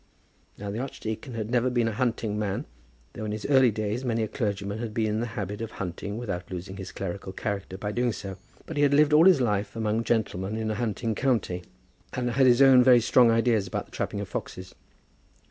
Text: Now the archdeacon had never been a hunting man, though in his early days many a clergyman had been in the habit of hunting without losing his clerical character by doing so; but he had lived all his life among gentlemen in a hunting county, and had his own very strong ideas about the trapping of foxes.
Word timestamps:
Now 0.57 0.71
the 0.71 0.79
archdeacon 0.79 1.35
had 1.35 1.51
never 1.51 1.69
been 1.69 1.87
a 1.87 1.91
hunting 1.91 2.39
man, 2.39 2.65
though 3.13 3.23
in 3.23 3.31
his 3.31 3.45
early 3.45 3.69
days 3.69 4.03
many 4.03 4.23
a 4.23 4.27
clergyman 4.27 4.79
had 4.79 4.95
been 4.95 5.05
in 5.05 5.19
the 5.19 5.27
habit 5.37 5.61
of 5.61 5.73
hunting 5.73 6.17
without 6.17 6.49
losing 6.49 6.77
his 6.77 6.91
clerical 6.91 7.31
character 7.31 7.77
by 7.77 7.91
doing 7.91 8.11
so; 8.11 8.37
but 8.65 8.77
he 8.77 8.81
had 8.81 8.95
lived 8.95 9.13
all 9.13 9.25
his 9.25 9.41
life 9.41 9.75
among 9.75 10.03
gentlemen 10.03 10.57
in 10.57 10.71
a 10.71 10.81
hunting 10.81 11.13
county, 11.13 11.61
and 12.13 12.31
had 12.31 12.47
his 12.47 12.63
own 12.63 12.81
very 12.83 12.99
strong 12.99 13.29
ideas 13.29 13.67
about 13.67 13.85
the 13.85 13.91
trapping 13.91 14.19
of 14.19 14.27
foxes. 14.27 14.73